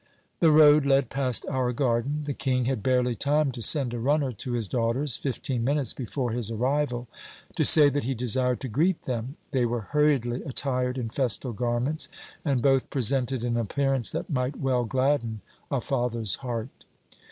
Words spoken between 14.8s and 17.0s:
gladden a father's heart.